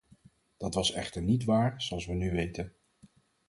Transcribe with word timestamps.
Dat 0.57 0.73
was 0.73 0.91
echter 0.91 1.21
niet 1.21 1.43
waar, 1.43 1.81
zoals 1.81 2.05
we 2.05 2.13
nu 2.13 2.31
weten. 2.31 2.73